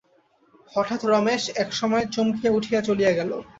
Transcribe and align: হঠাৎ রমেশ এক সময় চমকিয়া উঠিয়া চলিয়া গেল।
হঠাৎ 0.71 1.01
রমেশ 1.05 1.43
এক 1.55 1.69
সময় 1.73 2.05
চমকিয়া 2.05 2.55
উঠিয়া 2.57 2.79
চলিয়া 2.81 3.11
গেল। 3.11 3.31